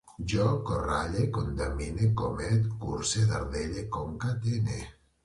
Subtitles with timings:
[0.31, 4.81] Jo coralle, contramine, comet, curse, dardelle, concatene